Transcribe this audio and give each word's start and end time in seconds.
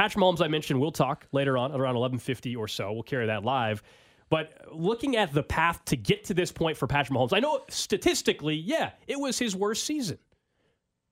Patrick 0.00 0.24
Mahomes, 0.24 0.40
I 0.40 0.48
mentioned, 0.48 0.80
we'll 0.80 0.92
talk 0.92 1.26
later 1.30 1.58
on 1.58 1.72
around 1.72 1.94
11:50 1.94 2.56
or 2.56 2.68
so. 2.68 2.90
We'll 2.90 3.02
carry 3.02 3.26
that 3.26 3.44
live. 3.44 3.82
But 4.30 4.64
looking 4.72 5.14
at 5.14 5.34
the 5.34 5.42
path 5.42 5.84
to 5.86 5.96
get 5.96 6.24
to 6.24 6.32
this 6.32 6.50
point 6.50 6.78
for 6.78 6.86
Patrick 6.86 7.18
Mahomes, 7.18 7.34
I 7.34 7.40
know 7.40 7.60
statistically, 7.68 8.54
yeah, 8.54 8.92
it 9.06 9.20
was 9.20 9.38
his 9.38 9.54
worst 9.54 9.84
season. 9.84 10.16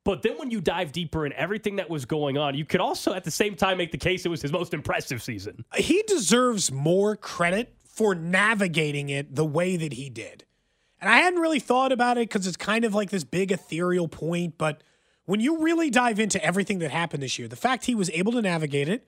But 0.07 0.23
then 0.23 0.39
when 0.39 0.51
you 0.51 0.63
dive 0.63 0.93
deeper 0.93 1.27
in 1.27 1.35
everything 1.35 1.77
that 1.77 1.91
was 1.91 2.07
going 2.07 2.39
on, 2.39 2.55
you 2.55 2.65
could 2.65 2.81
also 2.81 3.13
at 3.13 3.25
the 3.25 3.31
same 3.31 3.57
time 3.57 3.77
make 3.77 3.93
the 3.93 3.99
case 3.99 4.25
it 4.25 4.31
was 4.31 4.41
his 4.41 4.53
most 4.53 4.73
impressive 4.73 5.23
season. 5.23 5.67
He 5.77 6.03
deserves 6.07 6.73
more 6.73 7.15
credit 7.15 7.75
for 7.85 8.15
navigating 8.15 9.11
it 9.11 9.35
the 9.35 9.45
way 9.45 9.77
that 9.77 9.93
he 9.93 10.09
did. 10.09 10.47
And 10.99 11.11
I 11.11 11.19
hadn't 11.19 11.41
really 11.41 11.61
thought 11.61 11.93
about 11.93 12.17
it 12.17 12.31
because 12.31 12.47
it's 12.47 12.57
kind 12.57 12.87
of 12.87 12.95
like 12.95 13.11
this 13.11 13.25
big 13.25 13.53
ethereal 13.53 14.09
point. 14.09 14.57
But 14.57 14.83
when 15.29 15.41
you 15.41 15.59
really 15.59 15.91
dive 15.91 16.19
into 16.19 16.43
everything 16.43 16.79
that 16.79 16.91
happened 16.91 17.23
this 17.23 17.39
year, 17.39 17.49
the 17.49 17.55
fact 17.55 17.85
he 17.85 17.95
was 17.95 18.09
able 18.15 18.33
to 18.33 18.41
navigate 18.41 18.89
it, 18.89 19.07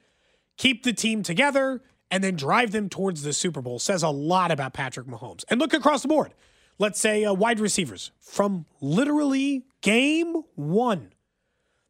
keep 0.58 0.82
the 0.82 0.92
team 0.92 1.22
together, 1.22 1.80
and 2.10 2.22
then 2.22 2.36
drive 2.36 2.72
them 2.72 2.90
towards 2.90 3.22
the 3.22 3.32
Super 3.32 3.62
Bowl 3.62 3.78
says 3.78 4.02
a 4.02 4.10
lot 4.10 4.50
about 4.50 4.74
Patrick 4.74 5.06
Mahomes. 5.06 5.44
And 5.48 5.58
look 5.58 5.72
across 5.72 6.02
the 6.02 6.08
board. 6.08 6.34
Let's 6.78 7.00
say 7.00 7.24
uh, 7.24 7.32
wide 7.32 7.58
receivers 7.58 8.10
from 8.20 8.66
literally 8.82 9.64
game 9.80 10.42
one. 10.56 11.14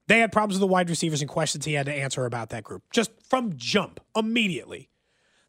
They 0.07 0.21
had 0.21 0.31
problems 0.31 0.55
with 0.55 0.61
the 0.61 0.73
wide 0.73 0.91
receivers 0.91 1.21
and 1.21 1.29
questions 1.29 1.65
he 1.65 1.73
had 1.73 1.87
to 1.87 1.93
answer 1.93 2.25
about 2.25 2.51
that 2.51 2.63
group 2.63 2.85
just 2.93 3.11
from 3.29 3.57
jump 3.57 3.99
immediately. 4.15 4.91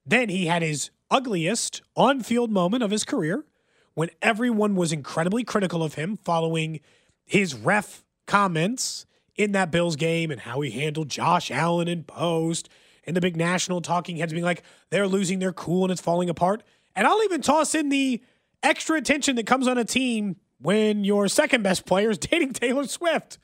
Then 0.08 0.30
he 0.30 0.48
had 0.48 0.64
his 0.64 0.90
ugliest 1.12 1.84
on 1.96 2.22
field 2.22 2.50
moment 2.50 2.82
of 2.82 2.90
his 2.90 3.04
career 3.04 3.46
when 3.94 4.10
everyone 4.24 4.76
was 4.76 4.92
incredibly 4.92 5.44
critical 5.44 5.84
of 5.84 5.94
him 5.94 6.18
following 6.18 6.80
his 7.26 7.54
ref 7.54 8.04
comments 8.32 9.06
in 9.36 9.52
that 9.52 9.72
Bills 9.72 9.98
game 9.98 10.32
and 10.32 10.40
how 10.40 10.62
he 10.62 10.72
handled 10.72 11.10
Josh 11.10 11.52
Allen 11.52 11.90
in 11.90 12.06
post 12.06 12.70
and 13.06 13.14
the 13.14 13.20
big 13.20 13.36
national 13.36 13.82
talking 13.82 14.16
heads 14.16 14.32
being 14.32 14.46
like, 14.46 14.64
they're 14.90 15.08
losing 15.08 15.40
their 15.40 15.52
cool 15.52 15.84
and 15.84 15.92
it's 15.92 16.00
falling 16.00 16.30
apart. 16.30 16.64
And 16.96 17.06
I'll 17.06 17.22
even 17.24 17.42
toss 17.42 17.76
in 17.76 17.90
the 17.90 18.22
extra 18.64 18.96
attention 18.96 19.36
that 19.36 19.46
comes 19.46 19.68
on 19.68 19.78
a 19.78 19.84
team 19.84 20.38
when 20.60 21.04
your 21.04 21.28
second 21.28 21.62
best 21.62 21.86
player 21.86 22.10
is 22.10 22.18
dating 22.20 22.54
Taylor 22.54 22.88
Swift. 22.88 23.38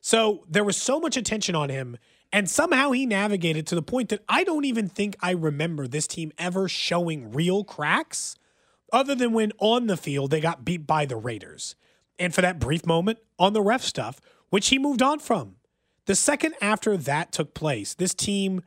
So 0.00 0.44
there 0.48 0.64
was 0.64 0.78
so 0.78 0.98
much 0.98 1.18
attention 1.18 1.54
on 1.54 1.68
him. 1.68 1.98
And 2.32 2.48
somehow 2.48 2.92
he 2.92 3.04
navigated 3.04 3.66
to 3.66 3.74
the 3.74 3.82
point 3.82 4.08
that 4.08 4.24
I 4.30 4.44
don't 4.44 4.64
even 4.64 4.88
think 4.88 5.14
I 5.20 5.32
remember 5.32 5.86
this 5.86 6.06
team 6.06 6.32
ever 6.38 6.70
showing 6.70 7.32
real 7.32 7.64
cracks 7.64 8.36
other 8.90 9.14
than 9.14 9.34
when 9.34 9.52
on 9.58 9.88
the 9.88 9.96
field 9.98 10.30
they 10.30 10.40
got 10.40 10.64
beat 10.64 10.86
by 10.86 11.04
the 11.04 11.16
Raiders. 11.16 11.76
And 12.18 12.34
for 12.34 12.40
that 12.40 12.58
brief 12.58 12.86
moment 12.86 13.18
on 13.38 13.52
the 13.52 13.62
ref 13.62 13.82
stuff, 13.82 14.20
which 14.52 14.68
he 14.68 14.78
moved 14.78 15.00
on 15.00 15.18
from. 15.18 15.56
The 16.04 16.14
second 16.14 16.56
after 16.60 16.94
that 16.98 17.32
took 17.32 17.54
place, 17.54 17.94
this 17.94 18.12
team 18.12 18.60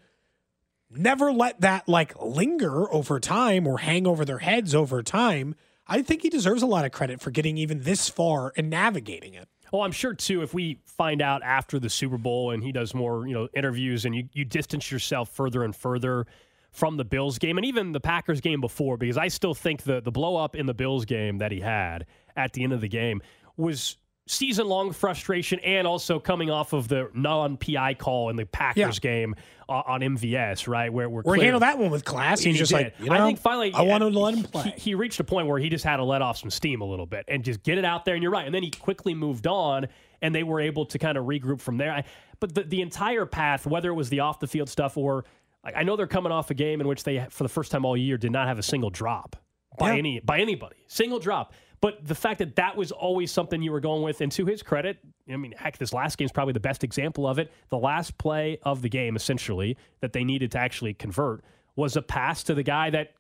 never 0.90 1.32
let 1.32 1.62
that 1.62 1.88
like 1.88 2.20
linger 2.20 2.92
over 2.92 3.20
time 3.20 3.68
or 3.68 3.78
hang 3.78 4.08
over 4.08 4.26
their 4.26 4.40
heads 4.40 4.74
over 4.74 5.04
time. 5.04 5.54
I 5.88 6.02
think 6.02 6.24
he 6.24 6.30
deserves 6.32 6.64
a 6.64 6.66
lot 6.66 6.86
of 6.86 6.92
credit 6.92 7.22
for 7.22 7.30
getting 7.30 7.60
even 7.60 7.84
this 7.84 8.10
far 8.10 8.52
and 8.58 8.68
navigating 8.68 9.36
it. 9.36 9.48
Well, 9.72 9.84
I'm 9.84 9.92
sure 9.92 10.16
too 10.16 10.42
if 10.42 10.56
we 10.56 10.80
find 10.86 11.22
out 11.22 11.44
after 11.44 11.78
the 11.78 11.92
Super 11.92 12.18
Bowl 12.18 12.50
and 12.50 12.64
he 12.64 12.72
does 12.72 12.96
more, 12.96 13.28
you 13.28 13.36
know, 13.36 13.48
interviews 13.54 14.06
and 14.06 14.16
you, 14.16 14.28
you 14.34 14.44
distance 14.44 14.92
yourself 14.92 15.30
further 15.30 15.64
and 15.64 15.76
further 15.76 16.26
from 16.72 16.98
the 16.98 17.06
Bills 17.06 17.38
game 17.38 17.60
and 17.60 17.66
even 17.66 17.92
the 17.92 18.00
Packers 18.00 18.42
game 18.42 18.60
before, 18.60 18.98
because 18.98 19.18
I 19.20 19.28
still 19.28 19.54
think 19.54 19.84
the 19.84 20.02
the 20.02 20.12
blow 20.12 20.36
up 20.36 20.56
in 20.56 20.66
the 20.66 20.74
Bills 20.74 21.06
game 21.06 21.38
that 21.38 21.52
he 21.52 21.60
had 21.60 22.08
at 22.36 22.54
the 22.54 22.64
end 22.64 22.74
of 22.74 22.82
the 22.82 22.88
game 22.88 23.22
was 23.56 23.98
season 24.28 24.68
long 24.68 24.92
frustration 24.92 25.60
and 25.60 25.86
also 25.86 26.20
coming 26.20 26.50
off 26.50 26.74
of 26.74 26.88
the 26.88 27.10
non 27.14 27.58
PI 27.58 27.96
call 27.96 28.30
in 28.30 28.36
the 28.36 28.46
Packers 28.46 29.00
yeah. 29.04 29.10
game 29.10 29.36
uh, 29.70 29.84
on 29.86 30.02
MVS, 30.02 30.68
right? 30.68 30.92
Where 30.92 31.10
we're 31.10 31.22
we 31.26 31.42
handled 31.42 31.64
that 31.64 31.78
one 31.78 31.92
with 31.92 32.06
class. 32.06 32.40
He's 32.40 32.56
he 32.56 32.60
just 32.60 32.72
did. 32.72 32.78
like, 32.78 32.96
you 33.00 33.10
know, 33.10 33.16
I 33.16 33.26
think 33.26 33.40
finally, 33.40 33.74
I 33.74 33.82
wanted 33.82 34.12
to 34.12 34.20
let 34.20 34.36
him 34.36 34.44
play. 34.44 34.64
He, 34.76 34.82
he, 34.82 34.96
reached 34.96 35.20
a 35.20 35.24
point 35.24 35.48
where 35.48 35.60
he 35.60 35.70
just 35.70 35.84
had 35.84 35.98
to 35.98 36.04
let 36.04 36.22
off 36.22 36.38
some 36.38 36.50
steam 36.50 36.82
a 36.82 36.86
little 36.86 37.06
bit 37.06 37.26
and 37.28 37.44
just 37.44 37.64
get 37.64 37.78
it 37.78 37.86
out 37.86 38.06
there. 38.06 38.16
And 38.16 38.24
you're 38.24 38.32
right. 38.32 38.46
And 38.46 38.54
then 38.54 38.64
he 38.64 38.72
quickly 38.72 39.14
moved 39.14 39.48
on, 39.48 39.88
and 40.22 40.34
they 40.34 40.44
were 40.44 40.60
able 40.60 40.86
to 40.88 41.00
kind 41.00 41.18
of 41.18 41.26
regroup 41.26 41.62
from 41.62 41.78
there. 41.78 41.92
I, 41.92 42.04
but 42.40 42.54
the, 42.54 42.64
the 42.64 42.82
entire 42.82 43.26
path, 43.26 43.66
whether 43.66 43.90
it 43.90 43.96
was 43.96 44.10
the 44.10 44.22
off 44.22 44.40
the 44.40 44.48
field 44.48 44.70
stuff 44.70 44.98
or 44.98 45.26
like 45.64 45.76
I 45.76 45.84
know 45.84 45.96
they're 45.96 46.08
coming 46.08 46.32
off 46.32 46.52
a 46.52 46.54
game 46.54 46.80
in 46.80 46.88
which 46.88 47.04
they, 47.04 47.26
for 47.30 47.44
the 47.44 47.50
first 47.50 47.72
time 47.72 47.86
all 47.86 47.98
year, 47.98 48.18
did 48.18 48.32
not 48.32 48.48
have 48.48 48.60
a 48.60 48.64
single 48.64 48.92
drop 48.92 49.36
by 49.78 49.94
yeah. 49.94 49.98
any 49.98 50.20
by 50.20 50.40
anybody, 50.40 50.76
single 50.88 51.20
drop. 51.20 51.54
But 51.82 52.06
the 52.06 52.16
fact 52.16 52.40
that 52.40 52.56
that 52.56 52.76
was 52.76 52.92
always 52.92 53.32
something 53.32 53.62
you 53.62 53.72
were 53.72 53.80
going 53.80 54.02
with, 54.02 54.22
and 54.22 54.32
to 54.34 54.46
his 54.46 54.64
credit, 54.64 54.98
I 55.32 55.36
mean, 55.36 55.54
heck, 55.58 55.78
this 55.78 55.94
last 55.94 56.18
game 56.18 56.26
is 56.26 56.32
probably 56.32 56.54
the 56.54 56.60
best 56.60 56.84
example 56.84 57.28
of 57.28 57.40
it. 57.40 57.52
The 57.70 57.78
last 57.78 58.18
play 58.18 58.60
of 58.64 58.82
the 58.82 58.90
game, 58.90 59.16
essentially, 59.16 59.78
that 60.02 60.14
they 60.14 60.24
needed 60.24 60.52
to 60.52 60.60
actually 60.60 60.94
convert 60.94 61.44
was 61.76 61.96
a 61.96 62.02
pass 62.02 62.44
to 62.44 62.54
the 62.54 62.64
guy 62.64 62.90
that 62.92 63.14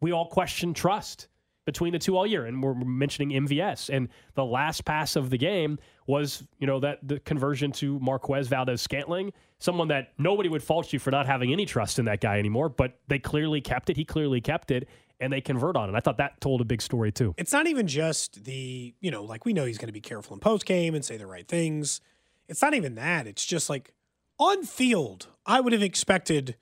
we 0.00 0.12
all 0.12 0.26
question 0.26 0.74
trust 0.74 1.28
between 1.66 1.92
the 1.92 1.98
two 1.98 2.16
all 2.16 2.26
year. 2.26 2.46
And 2.46 2.62
we're 2.62 2.74
mentioning 2.74 3.30
MVS. 3.46 3.94
And 3.94 4.08
the 4.34 4.44
last 4.44 4.86
pass 4.86 5.16
of 5.16 5.28
the 5.28 5.36
game 5.36 5.78
was, 6.06 6.42
you 6.58 6.66
know, 6.66 6.80
that 6.80 7.06
the 7.06 7.20
conversion 7.20 7.72
to 7.72 7.98
Marquez 7.98 8.48
Valdes 8.48 8.80
Scantling, 8.80 9.32
someone 9.58 9.88
that 9.88 10.12
nobody 10.16 10.48
would 10.48 10.62
fault 10.62 10.92
you 10.92 10.98
for 10.98 11.10
not 11.10 11.26
having 11.26 11.52
any 11.52 11.66
trust 11.66 11.98
in 11.98 12.06
that 12.06 12.20
guy 12.20 12.38
anymore, 12.38 12.70
but 12.70 12.98
they 13.08 13.18
clearly 13.18 13.60
kept 13.60 13.90
it. 13.90 13.96
He 13.96 14.04
clearly 14.04 14.40
kept 14.40 14.70
it. 14.70 14.88
And 15.18 15.32
they 15.32 15.40
convert 15.40 15.76
on 15.76 15.88
it. 15.88 15.94
I 15.94 16.00
thought 16.00 16.18
that 16.18 16.42
told 16.42 16.60
a 16.60 16.64
big 16.64 16.82
story 16.82 17.10
too. 17.10 17.34
It's 17.38 17.52
not 17.52 17.66
even 17.66 17.86
just 17.86 18.44
the, 18.44 18.94
you 19.00 19.10
know, 19.10 19.24
like 19.24 19.46
we 19.46 19.54
know 19.54 19.64
he's 19.64 19.78
going 19.78 19.88
to 19.88 19.92
be 19.92 20.00
careful 20.00 20.34
in 20.34 20.40
post 20.40 20.66
game 20.66 20.94
and 20.94 21.02
say 21.02 21.16
the 21.16 21.26
right 21.26 21.48
things. 21.48 22.02
It's 22.48 22.60
not 22.60 22.74
even 22.74 22.96
that. 22.96 23.26
It's 23.26 23.46
just 23.46 23.70
like 23.70 23.94
on 24.38 24.64
field, 24.64 25.28
I 25.46 25.60
would 25.60 25.72
have 25.72 25.82
expected 25.82 26.56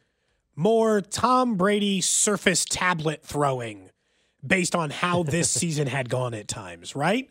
more 0.55 1.01
Tom 1.01 1.57
Brady 1.57 2.01
surface 2.01 2.65
tablet 2.65 3.25
throwing 3.25 3.91
based 4.47 4.75
on 4.75 4.91
how 4.91 5.23
this 5.23 5.51
season 5.61 5.87
had 5.87 6.09
gone 6.09 6.35
at 6.35 6.49
times, 6.49 6.95
right? 6.95 7.31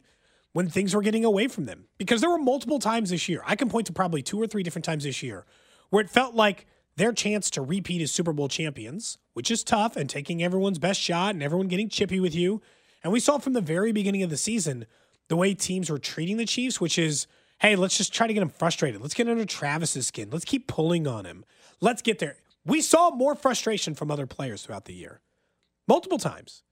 When 0.51 0.69
things 0.69 0.93
were 0.93 1.01
getting 1.01 1.25
away 1.25 1.47
from 1.47 1.65
them. 1.65 1.85
Because 1.97 2.21
there 2.21 2.29
were 2.29 2.37
multiple 2.37 2.79
times 2.79 3.09
this 3.09 3.27
year, 3.27 3.41
I 3.45 3.55
can 3.55 3.69
point 3.69 3.87
to 3.87 3.93
probably 3.93 4.21
two 4.21 4.41
or 4.41 4.47
three 4.47 4.63
different 4.63 4.85
times 4.85 5.03
this 5.03 5.23
year, 5.23 5.45
where 5.89 6.03
it 6.03 6.09
felt 6.09 6.35
like 6.35 6.67
their 6.95 7.11
chance 7.11 7.49
to 7.51 7.61
repeat 7.61 8.01
as 8.01 8.11
Super 8.11 8.33
Bowl 8.33 8.47
champions, 8.47 9.17
which 9.33 9.49
is 9.49 9.63
tough 9.63 9.95
and 9.95 10.09
taking 10.09 10.43
everyone's 10.43 10.79
best 10.79 10.99
shot 10.99 11.33
and 11.33 11.41
everyone 11.41 11.67
getting 11.67 11.89
chippy 11.89 12.19
with 12.19 12.35
you. 12.35 12.61
And 13.03 13.11
we 13.11 13.19
saw 13.19 13.37
from 13.37 13.53
the 13.53 13.61
very 13.61 13.91
beginning 13.91 14.23
of 14.23 14.29
the 14.29 14.37
season 14.37 14.85
the 15.27 15.35
way 15.35 15.53
teams 15.53 15.89
were 15.89 15.99
treating 15.99 16.37
the 16.37 16.45
Chiefs, 16.45 16.79
which 16.79 16.99
is, 16.99 17.27
hey, 17.59 17.75
let's 17.75 17.97
just 17.97 18.13
try 18.13 18.27
to 18.27 18.33
get 18.33 18.41
them 18.41 18.49
frustrated. 18.49 19.01
Let's 19.01 19.13
get 19.13 19.27
under 19.27 19.45
Travis's 19.45 20.07
skin. 20.07 20.29
Let's 20.31 20.45
keep 20.45 20.67
pulling 20.67 21.07
on 21.07 21.25
him. 21.25 21.45
Let's 21.81 22.01
get 22.01 22.19
there. 22.19 22.37
We 22.65 22.81
saw 22.81 23.09
more 23.09 23.35
frustration 23.35 23.95
from 23.95 24.11
other 24.11 24.27
players 24.27 24.63
throughout 24.63 24.85
the 24.85 24.93
year, 24.93 25.21
multiple 25.87 26.17
times. 26.17 26.63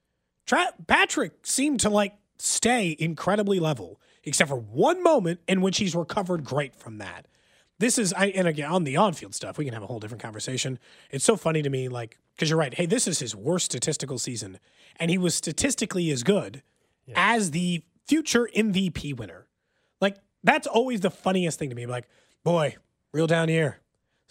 Tra- 0.46 0.74
Patrick 0.86 1.46
seemed 1.46 1.80
to 1.80 1.90
like 1.90 2.14
stay 2.38 2.96
incredibly 2.98 3.60
level, 3.60 4.00
except 4.24 4.50
for 4.50 4.56
one 4.56 5.02
moment 5.02 5.40
in 5.48 5.60
which 5.60 5.78
he's 5.78 5.94
recovered 5.94 6.44
great 6.44 6.74
from 6.74 6.98
that. 6.98 7.26
This 7.78 7.98
is, 7.98 8.12
I 8.12 8.26
and 8.26 8.46
again 8.46 8.70
on 8.70 8.84
the 8.84 8.96
on-field 8.96 9.34
stuff, 9.34 9.58
we 9.58 9.64
can 9.64 9.74
have 9.74 9.82
a 9.82 9.86
whole 9.86 9.98
different 9.98 10.22
conversation. 10.22 10.78
It's 11.10 11.24
so 11.24 11.36
funny 11.36 11.62
to 11.62 11.70
me, 11.70 11.88
like 11.88 12.18
because 12.34 12.48
you're 12.48 12.58
right. 12.58 12.72
Hey, 12.72 12.86
this 12.86 13.08
is 13.08 13.18
his 13.18 13.34
worst 13.34 13.66
statistical 13.66 14.18
season, 14.18 14.58
and 14.96 15.10
he 15.10 15.18
was 15.18 15.34
statistically 15.34 16.10
as 16.10 16.22
good 16.22 16.62
yeah. 17.06 17.14
as 17.16 17.50
the 17.50 17.82
future 18.06 18.48
MVP 18.56 19.16
winner. 19.16 19.46
Like 20.00 20.16
that's 20.44 20.66
always 20.66 21.00
the 21.00 21.10
funniest 21.10 21.58
thing 21.58 21.70
to 21.70 21.74
me. 21.74 21.86
Like, 21.86 22.08
boy, 22.44 22.76
real 23.12 23.26
down 23.26 23.48
here, 23.48 23.82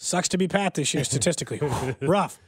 Sucks 0.02 0.28
to 0.30 0.38
be 0.38 0.48
Pat 0.48 0.74
this 0.74 0.92
year 0.94 1.04
statistically. 1.12 1.60
Rough. 2.00 2.40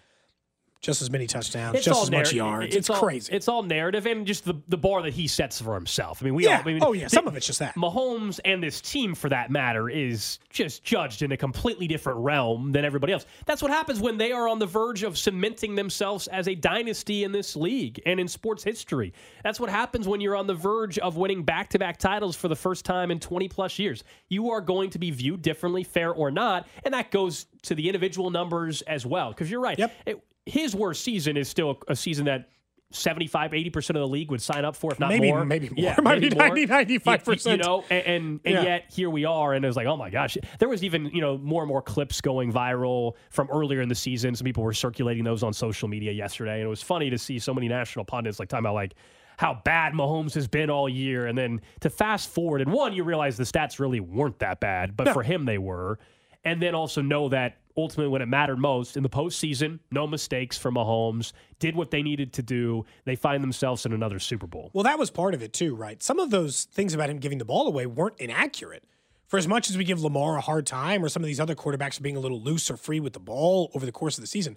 Just 0.84 1.00
as 1.00 1.10
many 1.10 1.26
touchdowns, 1.26 1.82
just 1.82 2.02
as 2.02 2.10
much 2.10 2.34
yards. 2.34 2.76
It's, 2.76 2.90
all, 2.90 2.98
crazy. 2.98 3.32
It's 3.32 3.48
all 3.48 3.62
narrative 3.62 4.04
and 4.04 4.26
just 4.26 4.44
the, 4.44 4.54
the 4.68 4.76
bar 4.76 5.00
that 5.00 5.14
he 5.14 5.26
sets 5.26 5.58
for 5.58 5.74
himself. 5.74 6.18
I 6.20 6.26
mean, 6.26 6.34
we 6.34 6.44
yeah. 6.44 6.56
all. 6.56 6.60
I 6.60 6.64
mean, 6.64 6.82
oh 6.82 6.92
yeah. 6.92 7.08
Some 7.08 7.26
of 7.26 7.34
it's 7.36 7.46
just 7.46 7.60
that. 7.60 7.74
Mahomes 7.74 8.38
and 8.44 8.62
this 8.62 8.82
team, 8.82 9.14
for 9.14 9.30
that 9.30 9.50
matter, 9.50 9.88
is 9.88 10.38
just 10.50 10.84
judged 10.84 11.22
in 11.22 11.32
a 11.32 11.38
completely 11.38 11.88
different 11.88 12.18
realm 12.18 12.72
than 12.72 12.84
everybody 12.84 13.14
else. 13.14 13.24
That's 13.46 13.62
what 13.62 13.70
happens 13.70 13.98
when 13.98 14.18
they 14.18 14.32
are 14.32 14.46
on 14.46 14.58
the 14.58 14.66
verge 14.66 15.04
of 15.04 15.16
cementing 15.16 15.74
themselves 15.74 16.26
as 16.28 16.48
a 16.48 16.54
dynasty 16.54 17.24
in 17.24 17.32
this 17.32 17.56
league 17.56 18.02
and 18.04 18.20
in 18.20 18.28
sports 18.28 18.62
history. 18.62 19.14
That's 19.42 19.58
what 19.58 19.70
happens 19.70 20.06
when 20.06 20.20
you're 20.20 20.36
on 20.36 20.46
the 20.46 20.54
verge 20.54 20.98
of 20.98 21.16
winning 21.16 21.44
back 21.44 21.70
to 21.70 21.78
back 21.78 21.96
titles 21.96 22.36
for 22.36 22.48
the 22.48 22.56
first 22.56 22.84
time 22.84 23.10
in 23.10 23.20
20 23.20 23.48
plus 23.48 23.78
years. 23.78 24.04
You 24.28 24.50
are 24.50 24.60
going 24.60 24.90
to 24.90 24.98
be 24.98 25.10
viewed 25.10 25.40
differently, 25.40 25.82
fair 25.82 26.12
or 26.12 26.30
not. 26.30 26.68
And 26.84 26.92
that 26.92 27.10
goes 27.10 27.46
to 27.62 27.74
the 27.74 27.88
individual 27.88 28.28
numbers 28.28 28.82
as 28.82 29.06
well. 29.06 29.30
Because 29.30 29.50
you're 29.50 29.62
right. 29.62 29.78
Yep. 29.78 29.92
It- 30.04 30.24
his 30.46 30.74
worst 30.74 31.02
season 31.04 31.36
is 31.36 31.48
still 31.48 31.78
a 31.88 31.96
season 31.96 32.26
that 32.26 32.48
75 32.90 33.50
80% 33.50 33.90
of 33.90 33.94
the 33.96 34.06
league 34.06 34.30
would 34.30 34.40
sign 34.42 34.64
up 34.64 34.76
for 34.76 34.92
if 34.92 35.00
not 35.00 35.08
Maybe- 35.08 35.28
more 35.32 35.44
maybe 35.44 35.68
more. 35.68 35.74
yeah 35.78 35.96
maybe 36.02 36.30
more. 36.30 36.48
90, 36.48 36.66
95%. 36.68 37.44
You- 37.46 37.50
you 37.52 37.56
know 37.56 37.84
and 37.90 38.06
and, 38.06 38.40
and 38.44 38.54
Yeah. 38.54 38.62
yet 38.62 38.84
here 38.92 39.10
we 39.10 39.24
are 39.24 39.52
and 39.54 39.64
it 39.64 39.68
was 39.68 39.76
like 39.76 39.86
oh 39.88 39.96
my 39.96 40.10
gosh 40.10 40.36
there 40.60 40.68
was 40.68 40.84
even 40.84 41.06
you 41.06 41.20
know 41.20 41.36
more 41.38 41.62
and 41.62 41.68
more 41.68 41.82
clips 41.82 42.20
going 42.20 42.52
viral 42.52 43.14
from 43.30 43.48
earlier 43.50 43.80
in 43.80 43.88
the 43.88 43.94
season 43.96 44.36
some 44.36 44.44
people 44.44 44.62
were 44.62 44.72
circulating 44.72 45.24
those 45.24 45.42
on 45.42 45.52
social 45.52 45.88
media 45.88 46.12
yesterday 46.12 46.54
and 46.54 46.62
it 46.62 46.68
was 46.68 46.82
funny 46.82 47.10
to 47.10 47.18
see 47.18 47.38
so 47.38 47.52
many 47.52 47.66
national 47.66 48.04
pundits 48.04 48.38
like 48.38 48.48
talking 48.48 48.64
about 48.64 48.74
like 48.74 48.94
how 49.38 49.60
bad 49.64 49.92
Mahomes 49.94 50.32
has 50.34 50.46
been 50.46 50.70
all 50.70 50.88
year 50.88 51.26
and 51.26 51.36
then 51.36 51.60
to 51.80 51.90
fast 51.90 52.28
forward 52.28 52.60
and 52.60 52.70
one 52.72 52.92
you 52.92 53.02
realize 53.02 53.36
the 53.36 53.42
stats 53.42 53.80
really 53.80 53.98
weren't 53.98 54.38
that 54.38 54.60
bad 54.60 54.96
but 54.96 55.08
for 55.12 55.24
him 55.24 55.46
they 55.46 55.58
were 55.58 55.98
and 56.44 56.60
then 56.60 56.74
also 56.74 57.02
know 57.02 57.28
that 57.30 57.56
ultimately 57.76 58.08
when 58.08 58.22
it 58.22 58.26
mattered 58.26 58.58
most 58.58 58.96
in 58.96 59.02
the 59.02 59.08
postseason, 59.08 59.80
no 59.90 60.06
mistakes 60.06 60.56
for 60.56 60.70
Mahomes, 60.70 61.32
did 61.58 61.74
what 61.74 61.90
they 61.90 62.02
needed 62.02 62.32
to 62.34 62.42
do. 62.42 62.84
They 63.04 63.16
find 63.16 63.42
themselves 63.42 63.84
in 63.84 63.92
another 63.92 64.18
Super 64.18 64.46
Bowl. 64.46 64.70
Well, 64.72 64.84
that 64.84 64.98
was 64.98 65.10
part 65.10 65.34
of 65.34 65.42
it 65.42 65.52
too, 65.52 65.74
right? 65.74 66.02
Some 66.02 66.18
of 66.18 66.30
those 66.30 66.64
things 66.64 66.94
about 66.94 67.10
him 67.10 67.18
giving 67.18 67.38
the 67.38 67.44
ball 67.44 67.66
away 67.66 67.86
weren't 67.86 68.20
inaccurate. 68.20 68.84
For 69.26 69.38
as 69.38 69.48
much 69.48 69.70
as 69.70 69.76
we 69.76 69.84
give 69.84 70.00
Lamar 70.00 70.36
a 70.36 70.40
hard 70.40 70.66
time, 70.66 71.04
or 71.04 71.08
some 71.08 71.22
of 71.22 71.26
these 71.26 71.40
other 71.40 71.54
quarterbacks 71.54 72.00
being 72.00 72.16
a 72.16 72.20
little 72.20 72.40
loose 72.40 72.70
or 72.70 72.76
free 72.76 73.00
with 73.00 73.14
the 73.14 73.20
ball 73.20 73.70
over 73.74 73.86
the 73.86 73.92
course 73.92 74.16
of 74.18 74.22
the 74.22 74.28
season, 74.28 74.56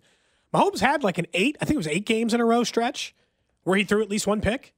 Mahomes 0.53 0.81
had 0.81 1.03
like 1.03 1.17
an 1.17 1.25
eight, 1.33 1.57
I 1.61 1.65
think 1.65 1.75
it 1.75 1.77
was 1.77 1.87
eight 1.87 2.05
games 2.05 2.33
in 2.33 2.41
a 2.41 2.45
row 2.45 2.63
stretch 2.63 3.15
where 3.63 3.77
he 3.77 3.83
threw 3.83 4.01
at 4.01 4.09
least 4.09 4.27
one 4.27 4.41
pick. 4.41 4.73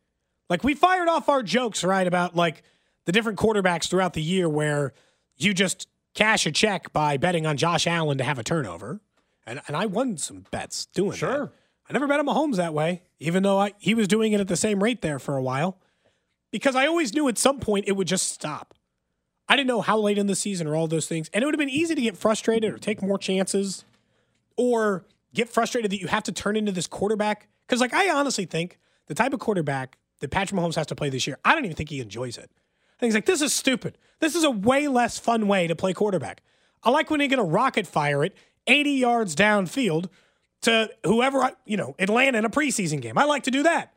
Like 0.49 0.63
we 0.63 0.73
fired 0.73 1.07
off 1.07 1.27
our 1.27 1.43
jokes, 1.43 1.83
right, 1.83 2.07
about 2.07 2.35
like 2.35 2.63
the 3.05 3.11
different 3.11 3.39
quarterbacks 3.39 3.89
throughout 3.89 4.13
the 4.13 4.21
year 4.21 4.47
where 4.47 4.93
you 5.37 5.53
just 5.53 5.87
cash 6.13 6.45
a 6.45 6.51
check 6.51 6.91
by 6.93 7.17
betting 7.17 7.45
on 7.45 7.57
Josh 7.57 7.87
Allen 7.87 8.17
to 8.17 8.23
have 8.23 8.39
a 8.39 8.43
turnover. 8.43 9.01
And, 9.45 9.61
and 9.67 9.75
I 9.75 9.85
won 9.85 10.17
some 10.17 10.45
bets 10.51 10.85
doing 10.87 11.11
that. 11.11 11.17
Sure. 11.17 11.51
I 11.89 11.93
never 11.93 12.07
bet 12.07 12.19
on 12.19 12.27
Mahomes 12.27 12.57
that 12.57 12.73
way, 12.73 13.01
even 13.19 13.41
though 13.41 13.59
I, 13.59 13.73
he 13.79 13.95
was 13.95 14.07
doing 14.07 14.33
it 14.33 14.39
at 14.39 14.47
the 14.47 14.55
same 14.55 14.83
rate 14.83 15.01
there 15.01 15.17
for 15.17 15.37
a 15.37 15.41
while, 15.41 15.79
because 16.51 16.75
I 16.75 16.85
always 16.85 17.13
knew 17.15 17.27
at 17.27 17.37
some 17.37 17.59
point 17.59 17.85
it 17.87 17.93
would 17.93 18.07
just 18.07 18.31
stop. 18.31 18.75
I 19.47 19.55
didn't 19.55 19.67
know 19.67 19.81
how 19.81 19.97
late 19.97 20.19
in 20.19 20.27
the 20.27 20.35
season 20.35 20.67
or 20.67 20.75
all 20.75 20.87
those 20.87 21.07
things. 21.07 21.29
And 21.33 21.41
it 21.41 21.45
would 21.45 21.55
have 21.55 21.59
been 21.59 21.69
easy 21.69 21.95
to 21.95 22.01
get 22.01 22.15
frustrated 22.15 22.71
or 22.71 22.77
take 22.77 23.01
more 23.01 23.17
chances 23.17 23.83
or 24.55 25.05
get 25.33 25.49
frustrated 25.49 25.89
that 25.91 25.99
you 25.99 26.07
have 26.07 26.23
to 26.23 26.31
turn 26.31 26.55
into 26.55 26.71
this 26.71 26.85
quarterback. 26.85 27.47
Because, 27.67 27.81
like, 27.81 27.93
I 27.93 28.11
honestly 28.11 28.45
think 28.45 28.77
the 29.07 29.15
type 29.15 29.33
of 29.33 29.39
quarterback 29.39 29.97
that 30.19 30.29
Patrick 30.29 30.59
Mahomes 30.59 30.75
has 30.75 30.85
to 30.87 30.95
play 30.95 31.09
this 31.09 31.25
year, 31.25 31.39
I 31.43 31.55
don't 31.55 31.65
even 31.65 31.75
think 31.75 31.89
he 31.89 31.99
enjoys 31.99 32.37
it. 32.37 32.51
He's 32.99 33.13
like, 33.13 33.25
this 33.25 33.41
is 33.41 33.53
stupid. 33.53 33.97
This 34.19 34.35
is 34.35 34.43
a 34.43 34.51
way 34.51 34.87
less 34.87 35.17
fun 35.17 35.47
way 35.47 35.67
to 35.67 35.75
play 35.75 35.93
quarterback. 35.93 36.41
I 36.83 36.89
like 36.91 37.09
when 37.09 37.19
you're 37.19 37.29
going 37.29 37.37
to 37.37 37.43
rocket 37.43 37.87
fire 37.87 38.23
it 38.23 38.35
80 38.67 38.91
yards 38.91 39.35
downfield 39.35 40.09
to 40.63 40.89
whoever, 41.05 41.43
I- 41.43 41.53
you 41.65 41.77
know, 41.77 41.95
Atlanta 41.99 42.37
in 42.37 42.45
a 42.45 42.49
preseason 42.49 43.01
game. 43.01 43.17
I 43.17 43.23
like 43.25 43.43
to 43.43 43.51
do 43.51 43.63
that. 43.63 43.93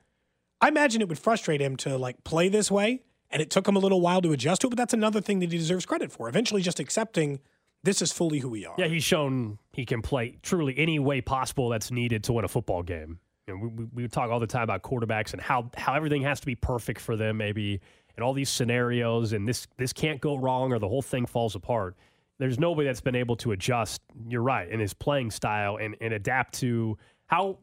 I 0.60 0.68
imagine 0.68 1.00
it 1.02 1.08
would 1.08 1.18
frustrate 1.18 1.60
him 1.60 1.76
to 1.78 1.98
like 1.98 2.22
play 2.22 2.48
this 2.48 2.70
way, 2.70 3.02
and 3.30 3.42
it 3.42 3.50
took 3.50 3.66
him 3.66 3.74
a 3.74 3.80
little 3.80 4.00
while 4.00 4.22
to 4.22 4.30
adjust 4.32 4.60
to 4.60 4.68
it, 4.68 4.70
but 4.70 4.76
that's 4.76 4.94
another 4.94 5.20
thing 5.20 5.40
that 5.40 5.50
he 5.50 5.58
deserves 5.58 5.84
credit 5.84 6.12
for. 6.12 6.28
Eventually, 6.28 6.62
just 6.62 6.78
accepting 6.78 7.40
this 7.82 8.00
is 8.00 8.12
fully 8.12 8.38
who 8.38 8.48
we 8.48 8.64
are. 8.64 8.74
Yeah, 8.78 8.86
he's 8.86 9.02
shown 9.02 9.58
he 9.72 9.84
can 9.84 10.02
play 10.02 10.38
truly 10.42 10.78
any 10.78 11.00
way 11.00 11.20
possible 11.20 11.68
that's 11.68 11.90
needed 11.90 12.22
to 12.24 12.32
win 12.32 12.44
a 12.44 12.48
football 12.48 12.84
game. 12.84 13.18
You 13.48 13.54
know, 13.54 13.60
we, 13.60 13.68
we, 13.68 13.84
we 14.04 14.08
talk 14.08 14.30
all 14.30 14.38
the 14.38 14.46
time 14.46 14.62
about 14.62 14.82
quarterbacks 14.82 15.32
and 15.32 15.42
how, 15.42 15.68
how 15.76 15.94
everything 15.94 16.22
has 16.22 16.38
to 16.38 16.46
be 16.46 16.54
perfect 16.54 17.00
for 17.00 17.16
them, 17.16 17.38
maybe, 17.38 17.80
and 18.16 18.24
all 18.24 18.32
these 18.32 18.50
scenarios, 18.50 19.32
and 19.32 19.46
this 19.48 19.66
this 19.78 19.92
can't 19.92 20.20
go 20.20 20.36
wrong 20.36 20.72
or 20.72 20.78
the 20.78 20.88
whole 20.88 21.02
thing 21.02 21.26
falls 21.26 21.54
apart. 21.54 21.96
There's 22.38 22.58
nobody 22.58 22.86
that's 22.88 23.00
been 23.00 23.14
able 23.14 23.36
to 23.36 23.52
adjust, 23.52 24.00
you're 24.28 24.42
right, 24.42 24.68
in 24.68 24.80
his 24.80 24.94
playing 24.94 25.30
style 25.30 25.76
and, 25.80 25.96
and 26.00 26.12
adapt 26.12 26.54
to 26.60 26.98
how 27.26 27.58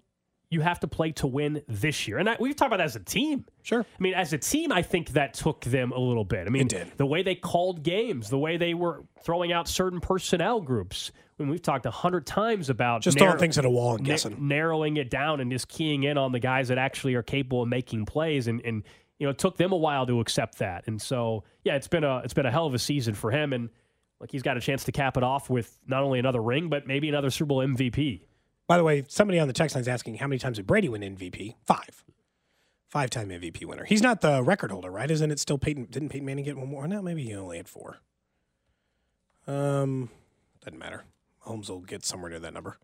you 0.52 0.62
have 0.62 0.80
to 0.80 0.88
play 0.88 1.12
to 1.12 1.28
win 1.28 1.62
this 1.68 2.08
year. 2.08 2.18
And 2.18 2.30
I, 2.30 2.38
we've 2.40 2.56
talked 2.56 2.70
about 2.70 2.78
that 2.78 2.86
as 2.86 2.96
a 2.96 3.02
team. 3.02 3.46
Sure. 3.62 3.82
I 3.82 4.02
mean, 4.02 4.14
as 4.14 4.32
a 4.34 4.38
team, 4.38 4.72
I 4.72 4.82
think 4.82 5.10
that 5.10 5.34
took 5.34 5.62
them 5.66 5.92
a 5.92 6.00
little 6.00 6.24
bit. 6.24 6.48
I 6.48 6.50
mean, 6.50 6.64
It 6.64 6.70
did. 6.70 6.92
the 6.98 7.06
way 7.06 7.22
they 7.24 7.36
called 7.36 7.84
games, 7.84 8.30
the 8.30 8.40
way 8.40 8.58
they 8.58 8.74
were 8.74 9.04
throwing 9.24 9.52
out 9.52 9.68
certain 9.68 10.00
personnel 10.00 10.62
groups. 10.62 11.12
I 11.40 11.44
mean, 11.44 11.52
we've 11.52 11.62
talked 11.62 11.86
a 11.86 11.92
hundred 11.92 12.26
times 12.26 12.70
about 12.70 13.02
Just 13.02 13.18
narrow- 13.18 13.32
throwing 13.32 13.40
things 13.42 13.58
at 13.60 13.66
a 13.66 13.70
wall 13.70 13.96
and 13.96 14.04
na- 14.04 14.08
guessing. 14.08 14.48
narrowing 14.48 14.98
it 14.98 15.10
down 15.12 15.40
and 15.40 15.52
just 15.52 15.68
keying 15.68 16.04
in 16.04 16.18
on 16.18 16.32
the 16.32 16.40
guys 16.40 16.70
that 16.70 16.78
actually 16.78 17.14
are 17.16 17.24
capable 17.24 17.62
of 17.64 17.68
making 17.68 18.06
plays. 18.08 18.48
And, 18.48 18.60
and 18.66 18.84
you 19.20 19.28
know, 19.28 19.32
it 19.32 19.38
took 19.38 19.58
them 19.58 19.72
a 19.72 19.78
while 19.78 20.08
to 20.08 20.22
accept 20.22 20.60
that. 20.60 20.88
And 20.88 21.02
so, 21.02 21.44
yeah, 21.64 21.76
it's 21.76 21.88
been 21.88 22.04
a 22.04 22.20
it's 22.20 22.34
been 22.34 22.46
a 22.46 22.52
hell 22.52 22.66
of 22.66 22.74
a 22.74 22.80
season 22.80 23.14
for 23.14 23.32
him. 23.32 23.54
And 23.54 23.70
like 24.20 24.32
he's 24.32 24.42
got 24.42 24.58
a 24.58 24.62
chance 24.62 24.86
to 24.86 24.92
cap 24.92 25.18
it 25.18 25.24
off 25.24 25.50
with 25.50 25.78
not 25.86 26.04
only 26.04 26.20
another 26.20 26.42
ring, 26.42 26.70
but 26.70 26.88
maybe 26.88 27.10
another 27.10 27.30
Super 27.30 27.50
Bowl 27.50 27.60
MVP. 27.60 28.22
By 28.68 28.78
the 28.78 28.84
way, 28.84 29.04
somebody 29.08 29.40
on 29.40 29.48
the 29.48 29.54
text 29.54 29.76
line 29.76 29.82
is 29.82 29.88
asking 29.88 30.16
how 30.16 30.28
many 30.28 30.40
times 30.40 30.58
did 30.58 30.68
Brady 30.68 30.90
win 30.90 31.02
MVP? 31.02 31.56
Five. 31.66 32.04
Five 32.88 33.10
time 33.10 33.30
MVP 33.30 33.66
winner. 33.66 33.84
He's 33.84 34.02
not 34.02 34.22
the 34.22 34.42
record 34.42 34.72
holder, 34.72 34.90
right? 34.90 35.10
Isn't 35.10 35.32
it 35.32 35.40
still 35.40 35.58
Peyton? 35.58 35.88
Didn't 35.92 36.10
Peyton 36.10 36.26
Manning 36.26 36.46
get 36.46 36.58
one 36.58 36.70
more? 36.70 36.88
No, 36.88 37.02
maybe 37.02 37.24
he 37.24 37.36
only 37.36 37.58
had 37.58 37.68
four. 37.68 38.00
Um, 39.48 40.10
doesn't 40.64 40.80
matter. 40.80 41.04
Holmes 41.40 41.70
will 41.70 41.82
get 41.82 42.06
somewhere 42.06 42.30
near 42.30 42.40
that 42.40 42.54
number. 42.54 42.78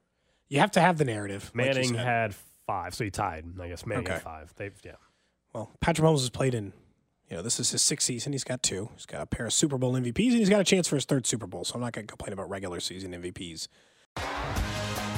You 0.47 0.59
have 0.59 0.71
to 0.71 0.81
have 0.81 0.97
the 0.97 1.05
narrative. 1.05 1.51
Manning 1.53 1.95
said. 1.95 2.05
had 2.05 2.35
five, 2.67 2.93
so 2.93 3.03
he 3.03 3.09
tied. 3.09 3.45
I 3.59 3.69
guess 3.69 3.85
Manning 3.85 4.05
had 4.05 4.21
five. 4.21 4.53
They've 4.55 4.73
yeah. 4.83 4.93
Well, 5.55 5.71
Patrick 5.79 6.05
Mahomes 6.05 6.19
has 6.19 6.29
played 6.29 6.53
in, 6.53 6.73
you 7.29 7.37
know, 7.37 7.41
this 7.41 7.61
is 7.61 7.71
his 7.71 7.81
sixth 7.81 8.05
season. 8.05 8.33
He's 8.33 8.43
got 8.43 8.61
two. 8.61 8.89
He's 8.93 9.05
got 9.05 9.21
a 9.21 9.25
pair 9.25 9.45
of 9.45 9.53
Super 9.53 9.77
Bowl 9.77 9.93
MVPs, 9.93 10.31
and 10.31 10.39
he's 10.39 10.49
got 10.49 10.59
a 10.59 10.65
chance 10.65 10.85
for 10.85 10.97
his 10.97 11.05
third 11.05 11.25
Super 11.25 11.47
Bowl. 11.47 11.63
So 11.63 11.75
I'm 11.75 11.81
not 11.81 11.93
going 11.93 12.05
to 12.05 12.11
complain 12.11 12.33
about 12.33 12.49
regular 12.49 12.81
season 12.81 13.13
MVPs. 13.13 13.69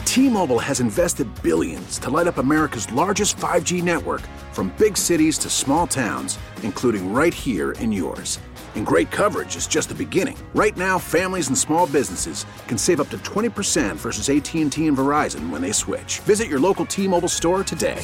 T-Mobile 0.05 0.59
has 0.59 0.79
invested 0.79 1.27
billions 1.41 1.97
to 1.99 2.11
light 2.11 2.27
up 2.27 2.37
America's 2.37 2.91
largest 2.91 3.35
5G 3.37 3.81
network 3.81 4.21
from 4.51 4.71
big 4.77 4.95
cities 4.95 5.39
to 5.39 5.49
small 5.49 5.87
towns, 5.87 6.37
including 6.61 7.11
right 7.11 7.33
here 7.33 7.71
in 7.71 7.91
yours. 7.91 8.39
And 8.75 8.85
great 8.85 9.09
coverage 9.09 9.55
is 9.55 9.65
just 9.65 9.89
the 9.89 9.95
beginning. 9.95 10.37
Right 10.53 10.77
now, 10.77 10.99
families 10.99 11.47
and 11.47 11.57
small 11.57 11.87
businesses 11.87 12.45
can 12.67 12.77
save 12.77 12.99
up 12.99 13.09
to 13.09 13.17
20% 13.19 13.95
versus 13.95 14.29
AT&T 14.29 14.61
and 14.61 14.71
Verizon 14.71 15.49
when 15.49 15.63
they 15.63 15.71
switch. 15.71 16.19
Visit 16.19 16.47
your 16.47 16.59
local 16.59 16.85
T-Mobile 16.85 17.27
store 17.27 17.63
today. 17.63 18.03